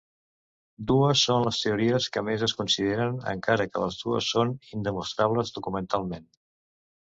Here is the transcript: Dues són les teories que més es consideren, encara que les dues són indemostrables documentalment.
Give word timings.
Dues 0.91 1.25
són 1.27 1.43
les 1.47 1.59
teories 1.65 2.07
que 2.15 2.23
més 2.29 2.45
es 2.47 2.55
consideren, 2.61 3.19
encara 3.35 3.69
que 3.75 3.85
les 3.85 3.99
dues 4.05 4.31
són 4.37 4.55
indemostrables 4.79 5.55
documentalment. 5.61 6.27